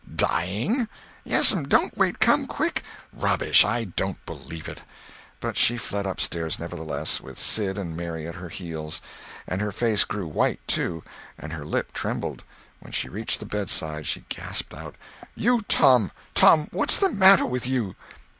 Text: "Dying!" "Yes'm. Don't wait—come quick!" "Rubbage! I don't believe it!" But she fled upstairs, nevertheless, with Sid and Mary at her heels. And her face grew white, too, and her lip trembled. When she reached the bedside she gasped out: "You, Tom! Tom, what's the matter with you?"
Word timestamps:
"Dying!" 0.15 0.89
"Yes'm. 1.25 1.65
Don't 1.67 1.95
wait—come 1.95 2.47
quick!" 2.47 2.81
"Rubbage! 3.13 3.63
I 3.63 3.83
don't 3.83 4.17
believe 4.25 4.67
it!" 4.67 4.81
But 5.39 5.57
she 5.57 5.77
fled 5.77 6.07
upstairs, 6.07 6.57
nevertheless, 6.57 7.21
with 7.21 7.37
Sid 7.37 7.77
and 7.77 7.95
Mary 7.95 8.27
at 8.27 8.33
her 8.33 8.49
heels. 8.49 8.99
And 9.45 9.61
her 9.61 9.71
face 9.71 10.03
grew 10.03 10.25
white, 10.25 10.59
too, 10.65 11.03
and 11.37 11.53
her 11.53 11.63
lip 11.63 11.93
trembled. 11.93 12.41
When 12.79 12.93
she 12.93 13.09
reached 13.09 13.39
the 13.39 13.45
bedside 13.45 14.07
she 14.07 14.25
gasped 14.27 14.73
out: 14.73 14.95
"You, 15.35 15.61
Tom! 15.67 16.11
Tom, 16.33 16.67
what's 16.71 16.97
the 16.97 17.09
matter 17.09 17.45
with 17.45 17.67
you?" 17.67 17.95